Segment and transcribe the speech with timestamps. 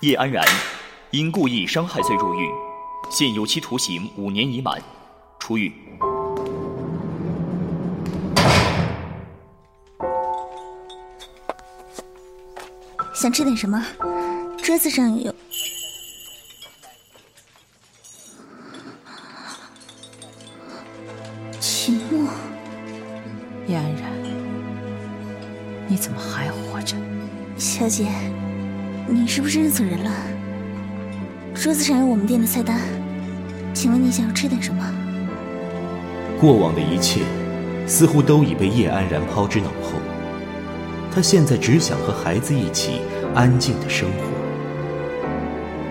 [0.00, 0.46] 叶安然，
[1.10, 2.48] 因故意伤害罪入狱，
[3.10, 4.80] 现有期徒刑五年已满，
[5.40, 5.72] 出狱。
[13.12, 13.84] 想吃点什么？
[14.62, 15.34] 桌子上有。
[21.58, 22.30] 秦墨，
[23.66, 24.12] 叶安然，
[25.88, 26.96] 你怎么还活着？
[27.56, 28.06] 小姐，
[29.10, 30.10] 你是不是认错人了？
[31.54, 32.78] 桌子上有我们店的菜单，
[33.72, 34.84] 请问你想要吃点什么？
[36.38, 37.22] 过往的一切，
[37.86, 39.92] 似乎都已被叶安然抛之脑后。
[41.10, 43.00] 他现在只想和孩子一起
[43.34, 44.18] 安静的生活。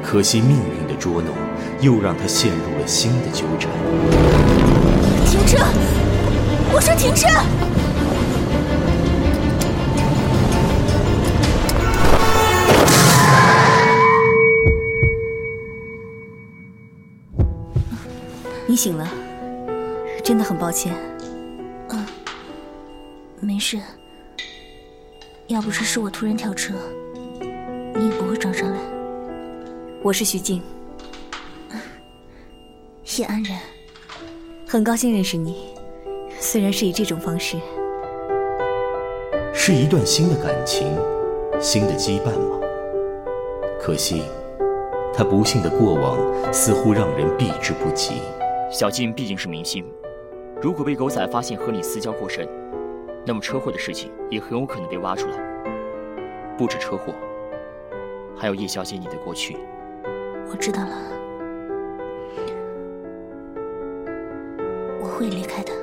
[0.03, 1.34] 可惜命运的捉弄，
[1.81, 3.72] 又让他陷入了新的纠缠。
[5.25, 5.58] 停车！
[6.72, 7.27] 我说停车！
[18.78, 19.09] 醒了，
[20.23, 20.94] 真的很抱歉。
[21.89, 22.06] 啊，
[23.42, 23.80] 没事。
[25.47, 26.75] 要不是是我突然跳车，
[27.95, 28.78] 你也不会撞上来。
[30.03, 30.61] 我是徐静，
[33.17, 33.58] 叶安然，
[34.67, 35.73] 很高兴认识你，
[36.39, 37.58] 虽然是以这种方式。
[39.53, 40.88] 是一段新的感情，
[41.59, 42.59] 新的羁绊吗？
[43.81, 44.22] 可惜，
[45.14, 46.17] 他不幸的过往
[46.53, 48.22] 似乎让人避之不及。
[48.70, 49.86] 小静毕竟是明星，
[50.62, 52.48] 如果被狗仔发现和你私交过深。
[53.26, 55.38] 那么车祸的事情也很有可能被挖出来，
[56.58, 57.14] 不止车祸，
[58.38, 59.58] 还有叶小姐你的过去。
[60.50, 60.95] 我知道了，
[65.02, 65.73] 我会离开的。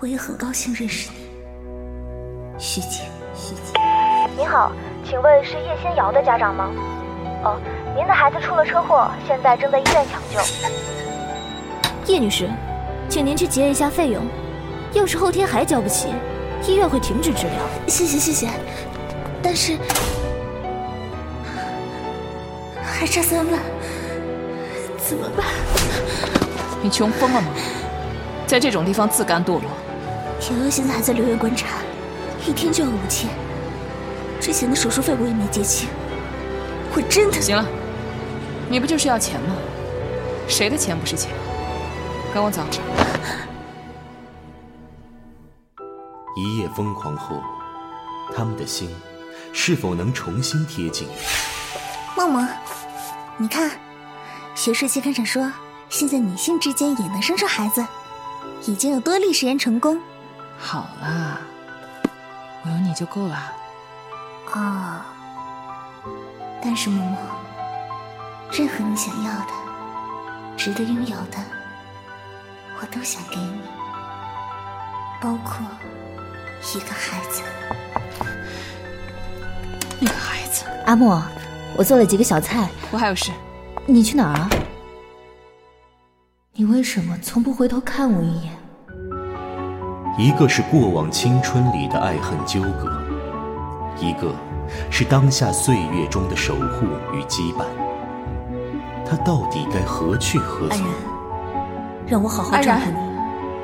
[0.00, 1.16] 我也很高兴认识你，
[2.58, 3.02] 徐姐。
[3.34, 3.77] 徐姐，
[4.38, 4.70] 你好，
[5.04, 6.70] 请问是叶先瑶的家长吗？
[7.42, 7.60] 哦。
[7.96, 10.38] 您的孩子出了车祸，现在正在医院抢救。
[12.06, 12.48] 叶女士，
[13.08, 14.22] 请您去结一下费用，
[14.92, 16.10] 要是后天还交不起，
[16.64, 17.54] 医院会停止治疗。
[17.88, 18.48] 谢谢谢谢，
[19.42, 19.76] 但是
[22.80, 23.58] 还差三万，
[24.98, 25.44] 怎么办？
[26.80, 27.48] 你穷疯了吗？
[28.46, 29.62] 在这种地方自甘堕落？
[30.48, 31.66] 瑶瑶现在还在留院观察，
[32.46, 33.28] 一天就要五千，
[34.40, 35.88] 之前的手术费我也没结清，
[36.94, 37.64] 我真的行了。
[38.70, 39.54] 你不就是要钱吗？
[40.48, 41.30] 谁的钱不是钱？
[42.32, 42.62] 跟我走。
[46.36, 47.42] 一夜疯狂后，
[48.34, 48.88] 他们的心
[49.52, 51.08] 是否能重新贴近？
[52.16, 52.48] 梦梦，
[53.36, 53.70] 你看，
[54.54, 55.52] 学术期刊上说，
[55.88, 57.84] 现在女性之间也能生出孩子，
[58.66, 60.00] 已经有多例实验成功。
[60.58, 61.40] 好啦，
[62.64, 63.52] 我有你就够了。
[64.54, 65.00] 哦，
[66.62, 67.16] 但是嬷嬷。
[68.50, 69.52] 任何你想要的、
[70.56, 71.36] 值得拥有的，
[72.80, 73.60] 我都想给你，
[75.20, 75.64] 包括
[76.74, 77.42] 一个孩子。
[80.00, 81.22] 那个孩子，阿莫，
[81.76, 82.70] 我做了几个小菜。
[82.90, 83.30] 我还有事，
[83.84, 84.48] 你去哪儿啊？
[86.54, 88.52] 你为什么从不回头看我一眼？
[90.18, 93.00] 一个是过往青春里的爱恨纠葛，
[94.00, 94.34] 一个
[94.90, 97.64] 是当下岁月中的守护与羁绊。
[99.08, 100.78] 他到底该何去何从？
[100.78, 100.88] 安然，
[102.06, 102.96] 让我好好照顾你，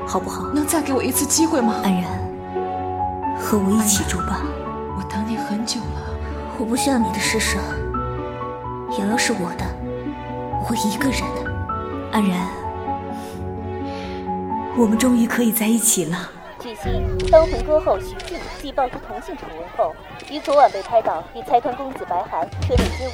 [0.07, 0.47] 好不好？
[0.53, 1.75] 能再给我一次机会吗？
[1.83, 2.03] 安然，
[3.39, 4.41] 和我一起住吧。
[4.97, 6.01] 我等你很久了。
[6.57, 7.59] 我不需要你的施舍。
[8.97, 9.65] 瑶瑶是我的，
[10.67, 11.51] 我一个人的。
[12.11, 12.47] 安然，
[14.77, 16.17] 我们终于可以在一起了。
[16.65, 16.89] 据悉，
[17.29, 19.95] 当红歌后徐静继爆出同性丑闻后，
[20.31, 23.07] 于昨晚被拍到与财团公子白涵车内接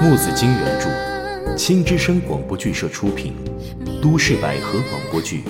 [0.00, 3.34] 木子金原著，青之声广播剧社出品，
[4.00, 5.42] 都市百合广播剧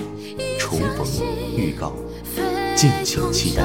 [0.59, 1.05] 《重逢》
[1.55, 1.93] 预告，
[2.75, 3.61] 敬请期待。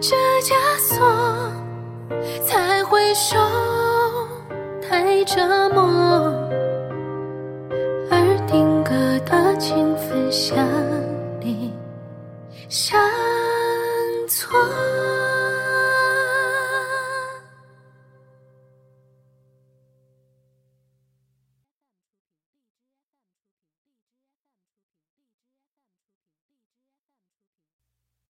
[0.00, 0.98] 这枷锁
[2.46, 3.36] 才会受
[4.88, 6.07] 太折磨，